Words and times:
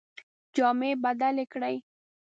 جامې 0.55 0.91
بدلي 1.03 1.45
کړې. 1.53 1.75